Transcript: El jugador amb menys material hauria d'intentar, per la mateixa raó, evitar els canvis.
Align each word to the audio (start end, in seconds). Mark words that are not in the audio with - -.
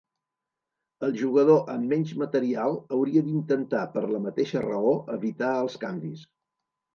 El 1.07 1.11
jugador 1.17 1.67
amb 1.73 1.85
menys 1.91 2.13
material 2.21 2.77
hauria 2.97 3.23
d'intentar, 3.27 3.83
per 3.93 4.03
la 4.15 4.23
mateixa 4.25 4.65
raó, 4.65 4.97
evitar 5.19 5.53
els 5.67 5.79
canvis. 5.87 6.27